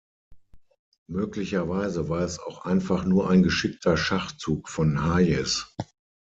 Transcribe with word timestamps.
Möglicherweise 1.07 2.09
war 2.09 2.21
es 2.21 2.39
auch 2.39 2.65
einfach 2.65 3.05
nur 3.05 3.29
ein 3.29 3.43
geschickter 3.43 3.97
Schachzug 3.97 4.67
von 4.67 5.03
Hayes. 5.03 5.75